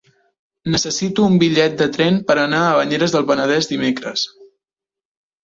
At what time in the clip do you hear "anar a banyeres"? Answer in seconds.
2.45-3.15